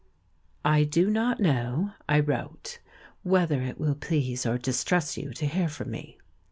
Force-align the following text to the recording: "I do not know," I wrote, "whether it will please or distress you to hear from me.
"I 0.65 0.83
do 0.83 1.11
not 1.11 1.39
know," 1.39 1.91
I 2.09 2.21
wrote, 2.21 2.79
"whether 3.21 3.61
it 3.61 3.79
will 3.79 3.93
please 3.93 4.47
or 4.47 4.57
distress 4.57 5.15
you 5.15 5.31
to 5.35 5.45
hear 5.45 5.69
from 5.69 5.91
me. 5.91 6.17